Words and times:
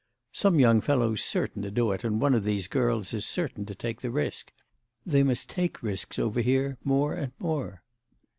"Some 0.31 0.59
young 0.59 0.81
fellow's 0.81 1.21
certain 1.23 1.61
to 1.61 1.69
do 1.69 1.91
it, 1.91 2.03
and 2.03 2.19
one 2.19 2.33
of 2.33 2.43
these 2.43 2.67
girls 2.67 3.13
is 3.13 3.23
certain 3.23 3.67
to 3.67 3.75
take 3.75 4.01
the 4.01 4.09
risk. 4.09 4.51
They 5.05 5.21
must 5.21 5.47
take 5.47 5.83
risks 5.83 6.17
over 6.17 6.41
here 6.41 6.79
more 6.83 7.13
and 7.13 7.33
more." 7.37 7.83